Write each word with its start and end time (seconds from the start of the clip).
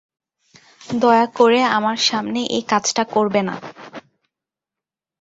দয়া 0.99 1.25
করে 1.37 1.59
আমার 1.69 1.97
সামনে 2.01 2.39
এই 2.47 2.63
কাজটা 2.67 3.03
করবে 3.05 3.41
না। 3.43 3.55